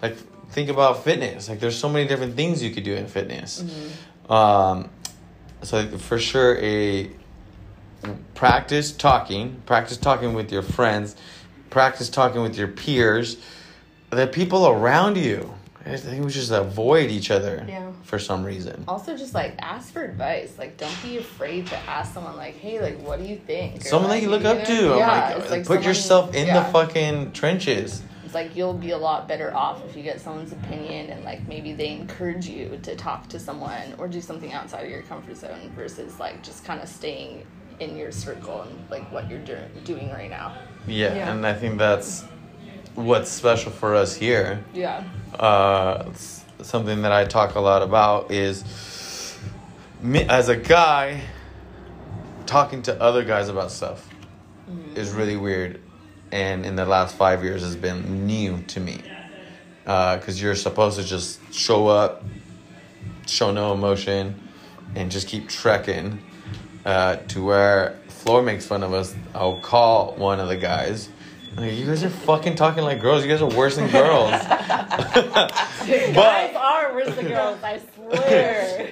Like, 0.02 0.16
think 0.50 0.68
about 0.68 1.02
fitness. 1.02 1.48
Like, 1.48 1.60
there's 1.60 1.78
so 1.78 1.88
many 1.88 2.06
different 2.06 2.36
things 2.36 2.62
you 2.62 2.70
could 2.70 2.84
do 2.84 2.94
in 2.94 3.06
fitness. 3.06 3.64
Um, 4.28 4.90
so 5.62 5.86
for 5.98 6.18
sure, 6.18 6.58
a 6.58 7.10
practice 8.34 8.92
talking, 8.92 9.62
practice 9.66 9.96
talking 9.96 10.34
with 10.34 10.52
your 10.52 10.62
friends, 10.62 11.16
practice 11.70 12.08
talking 12.08 12.42
with 12.42 12.56
your 12.56 12.68
peers, 12.68 13.38
the 14.10 14.26
people 14.26 14.68
around 14.68 15.16
you. 15.16 15.54
I 15.88 15.96
think 15.96 16.24
we 16.24 16.30
just 16.30 16.50
avoid 16.50 17.10
each 17.10 17.30
other 17.30 17.64
Yeah. 17.68 17.90
for 18.02 18.18
some 18.18 18.44
reason. 18.44 18.84
Also, 18.86 19.16
just 19.16 19.34
like 19.34 19.54
ask 19.60 19.92
for 19.92 20.02
advice. 20.04 20.54
Like, 20.58 20.76
don't 20.76 21.02
be 21.02 21.16
afraid 21.18 21.66
to 21.68 21.76
ask 21.88 22.12
someone. 22.14 22.36
Like, 22.36 22.56
hey, 22.56 22.80
like, 22.80 23.00
what 23.00 23.18
do 23.20 23.26
you 23.26 23.36
think? 23.36 23.80
Or, 23.80 23.88
Someone 23.88 24.10
that 24.10 24.20
you 24.22 24.28
look 24.28 24.44
up 24.44 24.64
to. 24.64 24.74
Yeah, 24.96 25.34
like, 25.38 25.38
like 25.38 25.48
put 25.60 25.66
someone- 25.66 25.82
yourself 25.84 26.34
in 26.34 26.46
yeah. 26.46 26.62
the 26.62 26.72
fucking 26.72 27.32
trenches. 27.32 28.02
It's 28.24 28.34
like 28.34 28.54
you'll 28.54 28.74
be 28.74 28.90
a 28.90 28.98
lot 28.98 29.26
better 29.26 29.54
off 29.56 29.82
if 29.88 29.96
you 29.96 30.02
get 30.02 30.20
someone's 30.20 30.52
opinion 30.52 31.08
and 31.08 31.24
like 31.24 31.48
maybe 31.48 31.72
they 31.72 31.88
encourage 31.88 32.46
you 32.46 32.78
to 32.82 32.94
talk 32.94 33.26
to 33.30 33.38
someone 33.38 33.94
or 33.96 34.06
do 34.06 34.20
something 34.20 34.52
outside 34.52 34.84
of 34.84 34.90
your 34.90 35.00
comfort 35.02 35.34
zone 35.38 35.72
versus 35.74 36.20
like 36.20 36.42
just 36.42 36.62
kind 36.62 36.82
of 36.82 36.88
staying 36.90 37.46
in 37.80 37.96
your 37.96 38.12
circle 38.12 38.60
and 38.62 38.90
like 38.90 39.10
what 39.10 39.30
you're 39.30 39.38
doing 39.38 39.64
doing 39.84 40.10
right 40.10 40.28
now. 40.28 40.52
Yeah, 40.86 41.14
Yeah. 41.14 41.32
and 41.32 41.46
I 41.46 41.54
think 41.54 41.78
that's 41.78 42.22
what's 42.98 43.30
special 43.30 43.70
for 43.70 43.94
us 43.94 44.14
here. 44.14 44.64
Yeah. 44.74 45.04
uh, 45.38 46.12
something 46.60 47.02
that 47.02 47.12
I 47.12 47.24
talk 47.24 47.54
a 47.54 47.60
lot 47.60 47.82
about 47.82 48.32
is 48.32 49.38
me 50.02 50.24
as 50.24 50.48
a 50.48 50.56
guy 50.56 51.22
talking 52.46 52.82
to 52.82 53.00
other 53.00 53.24
guys 53.24 53.48
about 53.48 53.70
stuff 53.70 54.08
is 54.96 55.12
really 55.12 55.36
weird, 55.36 55.80
and 56.32 56.66
in 56.66 56.74
the 56.76 56.84
last 56.84 57.14
five 57.16 57.44
years 57.44 57.62
has 57.62 57.76
been 57.76 58.26
new 58.26 58.62
to 58.62 58.80
me 58.80 59.00
because 59.84 60.42
you're 60.42 60.54
supposed 60.56 60.98
to 60.98 61.04
just 61.04 61.40
show 61.54 61.86
up, 61.86 62.24
show 63.26 63.52
no 63.52 63.72
emotion, 63.72 64.48
and 64.96 65.10
just 65.10 65.28
keep 65.28 65.48
trekking 65.48 66.20
uh, 66.84 67.16
to 67.28 67.44
where 67.44 67.98
Floor 68.08 68.42
makes 68.42 68.66
fun 68.66 68.82
of 68.82 68.92
us. 68.92 69.14
I'll 69.34 69.60
call 69.60 70.14
one 70.16 70.40
of 70.40 70.48
the 70.48 70.56
guys. 70.56 71.08
Like, 71.56 71.72
you 71.74 71.86
guys 71.86 72.04
are 72.04 72.10
fucking 72.10 72.54
talking 72.54 72.84
like 72.84 73.00
girls. 73.00 73.24
You 73.24 73.30
guys 73.30 73.42
are 73.42 73.48
worse 73.48 73.76
than 73.76 73.90
girls. 73.90 74.30
Guys 75.88 76.54
are 76.54 76.92
worse 76.94 77.14
than 77.16 77.28
girls, 77.28 77.62
I 77.62 77.80
swear. 77.94 78.90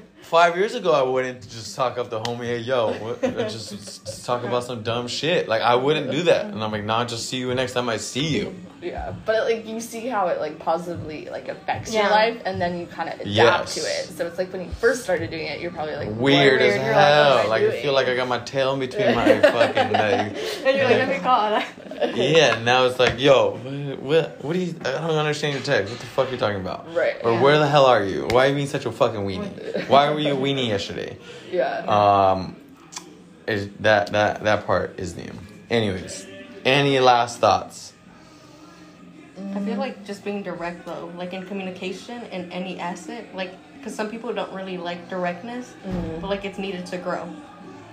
Five 0.28 0.56
years 0.56 0.74
ago, 0.74 0.90
I 0.92 1.02
wouldn't 1.02 1.48
just 1.48 1.76
talk 1.76 1.98
up 1.98 2.10
the 2.10 2.18
homie, 2.20 2.46
hey, 2.46 2.58
yo, 2.58 2.92
what, 2.94 3.20
just, 3.22 3.70
just 3.70 4.26
talk 4.26 4.42
about 4.42 4.64
some 4.64 4.82
dumb 4.82 5.06
shit. 5.06 5.46
Like, 5.46 5.62
I 5.62 5.76
wouldn't 5.76 6.10
do 6.10 6.24
that. 6.24 6.46
And 6.46 6.64
I'm 6.64 6.72
like, 6.72 6.82
nah, 6.82 7.04
just 7.04 7.28
see 7.28 7.36
you 7.36 7.54
next 7.54 7.74
time 7.74 7.88
I 7.88 7.96
see 7.98 8.26
you. 8.26 8.52
yeah. 8.82 9.14
But 9.24 9.44
like 9.44 9.66
you 9.66 9.80
see 9.80 10.06
how 10.08 10.26
it 10.26 10.40
like 10.40 10.58
positively 10.58 11.28
like 11.30 11.46
affects 11.48 11.94
your 11.94 12.10
life 12.10 12.42
and 12.44 12.60
then 12.60 12.76
you 12.78 12.86
kind 12.86 13.08
of 13.08 13.14
adapt 13.20 13.26
Yes. 13.26 13.74
to 13.76 13.80
it. 13.82 14.16
So 14.16 14.26
it's 14.26 14.36
like 14.36 14.52
when 14.52 14.62
you 14.64 14.70
first 14.72 15.04
started 15.04 15.30
doing 15.30 15.46
it, 15.46 15.60
you're 15.60 15.70
probably 15.70 15.94
like 15.96 16.08
Weird 16.16 16.60
as 16.60 16.74
You're 16.74 16.84
like, 16.86 16.94
hell. 16.94 17.36
what 17.38 17.48
Like, 17.48 17.62
I 17.62 17.82
feel 17.82 17.92
like 17.92 18.08
I 18.08 18.16
got 18.16 18.26
my 18.28 18.40
tail 18.40 18.74
in 18.74 18.80
between 18.80 19.14
my 19.14 19.40
fucking 19.40 19.92
legs. 19.92 20.40
And 20.64 20.76
you're 20.76 20.86
like, 20.86 20.96
let 20.98 21.08
me 21.08 21.18
call 21.20 21.50
that. 21.50 21.66
Yeah, 22.14 22.62
now 22.62 22.84
it's 22.84 22.98
like, 22.98 23.18
yo, 23.18 23.56
what, 24.02 24.44
what 24.44 24.52
do 24.52 24.58
you, 24.58 24.74
I 24.80 24.90
don't 25.00 25.12
understand 25.16 25.54
your 25.54 25.62
text. 25.62 25.90
What 25.90 25.98
the 25.98 26.06
fuck 26.06 26.28
are 26.28 26.32
you 26.32 26.36
talking 26.36 26.60
about? 26.60 26.92
Right. 26.94 27.16
Or 27.24 27.32
Yeah. 27.32 27.40
where 27.42 27.58
the 27.58 27.66
hell 27.66 27.86
are 27.86 28.04
you? 28.04 28.26
Why 28.30 28.44
are 28.44 28.48
you 28.50 28.54
being 28.54 28.66
such 28.66 28.84
a 28.84 28.92
fucking 28.92 29.20
weenie? 29.20 29.88
Why 29.88 30.08
were 30.16 30.22
you 30.22 30.34
a 30.34 30.36
weenie 30.36 30.68
yesterday? 30.68 31.16
Yeah. 31.52 31.84
Um, 31.86 32.56
is 33.46 33.68
that 33.80 34.12
that 34.12 34.42
that 34.44 34.66
part 34.66 34.98
is 34.98 35.16
new. 35.16 35.30
Anyways, 35.70 36.26
any 36.64 36.98
last 37.00 37.38
thoughts? 37.38 37.92
I 39.54 39.60
feel 39.60 39.76
like 39.76 40.04
just 40.06 40.24
being 40.24 40.42
direct 40.42 40.86
though, 40.86 41.12
like 41.16 41.32
in 41.34 41.44
communication 41.44 42.22
in 42.32 42.50
any 42.50 42.80
asset, 42.80 43.34
like 43.34 43.52
because 43.76 43.94
some 43.94 44.10
people 44.10 44.32
don't 44.32 44.52
really 44.52 44.78
like 44.78 45.08
directness, 45.10 45.74
but 46.20 46.28
like 46.30 46.44
it's 46.44 46.58
needed 46.58 46.86
to 46.86 46.98
grow. 46.98 47.28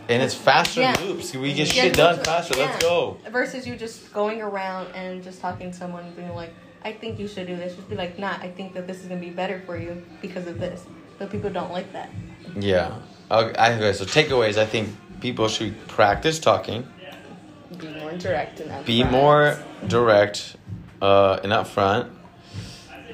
And 0.09 0.21
it's 0.21 0.33
faster 0.35 0.81
Yeah. 0.81 0.95
loops. 1.01 1.33
We 1.33 1.53
get 1.53 1.73
Yeah, 1.75 1.83
shit 1.83 1.93
done 1.95 2.15
just- 2.15 2.25
faster. 2.25 2.55
Let's 2.55 2.81
go. 2.83 3.17
Versus 3.31 3.67
you 3.67 3.75
just 3.75 4.13
going 4.13 4.41
around 4.41 4.87
and 4.95 5.23
just 5.23 5.39
talking 5.39 5.71
to 5.71 5.77
someone 5.77 6.03
and 6.03 6.15
being 6.15 6.33
like, 6.35 6.53
I 6.83 6.91
think 6.91 7.19
you 7.19 7.27
should 7.27 7.47
do 7.47 7.55
this. 7.55 7.75
Just 7.75 7.89
be 7.89 7.95
like, 7.95 8.19
nah, 8.19 8.33
I 8.41 8.49
think 8.49 8.73
that 8.73 8.85
this 8.87 8.97
is 9.01 9.05
gonna 9.07 9.21
be 9.21 9.29
better 9.29 9.61
for 9.65 9.77
you 9.77 10.01
because 10.21 10.47
of 10.47 10.59
this. 10.59 10.83
But 11.23 11.31
people 11.31 11.49
don't 11.51 11.71
like 11.71 11.93
that. 11.93 12.09
Yeah. 12.59 12.99
Okay, 13.31 13.75
okay, 13.77 13.93
so 13.93 14.03
takeaways. 14.03 14.57
I 14.57 14.65
think 14.65 14.89
people 15.21 15.47
should 15.47 15.87
practice 15.87 16.37
talking. 16.37 16.85
be 17.77 17.87
more 17.87 18.11
direct 18.17 18.59
and 18.59 18.69
upfront. 18.69 18.85
Be 18.85 19.03
more 19.05 19.57
direct 19.87 20.57
uh, 21.01 21.39
and 21.41 21.53
upfront. 21.53 22.09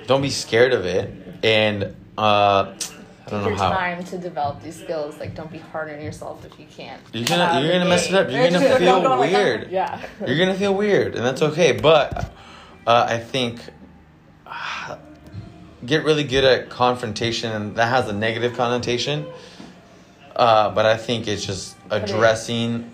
Don't 0.07 0.23
be 0.23 0.31
scared 0.31 0.73
of 0.73 0.85
it. 0.87 1.13
And 1.43 1.95
uh, 2.17 2.17
I 2.17 2.65
don't 2.65 2.79
Take 3.27 3.31
know 3.31 3.47
your 3.49 3.57
how. 3.57 3.69
time 3.73 4.03
to 4.05 4.17
develop 4.17 4.63
these 4.63 4.81
skills. 4.81 5.19
Like, 5.19 5.35
don't 5.35 5.51
be 5.51 5.59
hard 5.59 5.91
on 5.93 6.01
yourself 6.01 6.43
if 6.43 6.59
you 6.59 6.65
can't. 6.65 6.99
You're 7.13 7.27
gonna 7.27 7.61
you're 7.61 7.73
gonna 7.73 7.87
mess 7.87 8.09
it 8.09 8.15
up. 8.15 8.31
You're 8.31 8.49
gonna 8.49 8.59
Don't 8.69 8.79
feel 8.79 9.01
go 9.03 9.19
like 9.19 9.31
that. 9.33 9.43
weird. 9.45 9.69
Yeah. 9.71 10.01
You're 10.25 10.39
gonna 10.39 10.55
feel 10.57 10.73
weird, 10.73 11.13
and 11.13 11.23
that's 11.23 11.43
okay. 11.43 11.73
But 11.73 12.33
uh, 12.87 13.05
I 13.07 13.19
think 13.19 13.61
uh, 14.47 14.97
get 15.89 16.05
really 16.05 16.23
good 16.23 16.43
at 16.45 16.69
confrontation, 16.69 17.51
and 17.51 17.75
that 17.75 17.87
has 17.87 18.07
a 18.07 18.13
negative 18.13 18.55
connotation. 18.55 19.25
Uh, 20.35 20.69
but 20.73 20.85
I 20.85 20.95
think 20.95 21.27
it's 21.27 21.45
just 21.45 21.75
addressing 21.89 22.93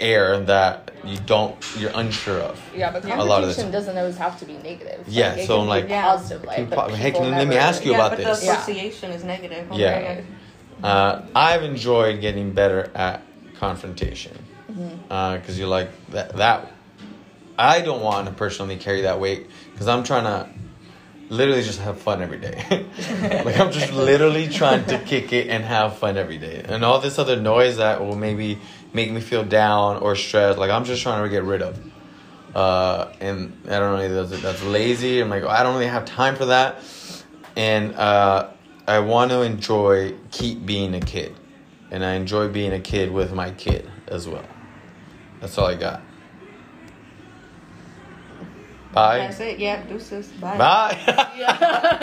air 0.00 0.40
that 0.40 0.90
you 1.04 1.16
don't, 1.26 1.56
you're 1.78 1.92
unsure 1.94 2.40
of. 2.40 2.60
Yeah, 2.76 2.90
but 2.92 3.04
A 3.04 3.08
lot 3.08 3.18
of 3.18 3.48
the 3.48 3.54
confrontation 3.54 3.62
time. 3.64 3.70
doesn't 3.72 3.96
always 3.98 4.16
have 4.18 4.38
to 4.40 4.44
be 4.44 4.54
negative. 4.58 5.04
Yeah, 5.08 5.34
it 5.34 5.46
so 5.46 5.54
can 5.54 5.60
I'm 5.60 5.64
be 5.66 5.68
like- 5.70 5.88
Yeah. 5.88 6.02
positive 6.02 6.44
light. 6.44 6.56
People- 6.68 6.88
hey, 6.90 7.10
people 7.10 7.20
can- 7.22 7.30
let 7.30 7.48
me 7.48 7.56
ask 7.56 7.84
you 7.84 7.92
yeah, 7.92 7.96
about 7.98 8.10
but 8.10 8.18
this. 8.18 8.40
the 8.40 8.46
Yeah. 8.46 8.52
association 8.62 9.10
is 9.12 9.24
negative. 9.24 9.66
Oh 9.70 9.76
Yeah. 9.76 10.20
Uh, 10.82 11.22
I've 11.34 11.62
enjoyed 11.64 12.20
getting 12.20 12.52
better 12.52 12.90
at 12.94 13.22
confrontation 13.58 14.38
Mm-hmm. 14.70 15.36
because 15.38 15.58
you're 15.58 15.68
like 15.68 15.88
that. 16.10 16.36
That 16.36 16.70
I 17.58 17.80
don't 17.80 18.02
want 18.02 18.28
to 18.28 18.32
personally 18.34 18.76
carry 18.76 19.00
that 19.02 19.18
weight 19.18 19.48
because 19.72 19.88
I'm 19.88 20.04
trying 20.04 20.24
to 20.24 20.48
literally 21.28 21.62
just 21.62 21.80
have 21.80 22.00
fun 22.00 22.22
every 22.22 22.38
day. 22.38 22.64
like 23.44 23.58
I'm 23.58 23.72
just 23.72 23.92
literally 23.92 24.48
trying 24.48 24.84
to 24.86 24.98
kick 24.98 25.32
it 25.32 25.48
and 25.48 25.64
have 25.64 25.98
fun 25.98 26.16
every 26.16 26.38
day, 26.38 26.62
and 26.64 26.84
all 26.84 27.00
this 27.00 27.18
other 27.18 27.36
noise 27.40 27.76
that 27.76 28.00
will 28.00 28.16
maybe 28.16 28.58
make 28.92 29.10
me 29.10 29.20
feel 29.20 29.44
down 29.44 29.98
or 29.98 30.16
stressed. 30.16 30.58
Like 30.58 30.70
I'm 30.70 30.84
just 30.84 31.02
trying 31.02 31.22
to 31.22 31.28
get 31.28 31.44
rid 31.44 31.62
of. 31.62 31.78
Uh, 32.54 33.12
and 33.20 33.56
I 33.66 33.78
don't 33.78 33.96
know 33.96 34.02
if 34.02 34.30
that's, 34.30 34.42
that's 34.42 34.62
lazy. 34.62 35.20
I'm 35.20 35.28
like, 35.28 35.44
I 35.44 35.62
don't 35.62 35.74
really 35.74 35.86
have 35.86 36.04
time 36.04 36.34
for 36.34 36.46
that. 36.46 36.82
And 37.56 37.94
uh, 37.94 38.48
I 38.86 39.00
want 39.00 39.30
to 39.30 39.42
enjoy, 39.42 40.14
keep 40.30 40.64
being 40.64 40.94
a 40.94 41.00
kid. 41.00 41.36
And 41.90 42.04
I 42.04 42.14
enjoy 42.14 42.48
being 42.48 42.72
a 42.72 42.80
kid 42.80 43.12
with 43.12 43.32
my 43.32 43.50
kid 43.50 43.88
as 44.06 44.28
well. 44.28 44.44
That's 45.40 45.56
all 45.58 45.66
I 45.66 45.74
got. 45.74 46.02
Bye. 48.92 49.18
That's 49.18 49.40
it. 49.40 49.58
Yeah, 49.58 49.82
deuces. 49.86 50.28
Bye. 50.40 50.56
Bye. 50.58 51.80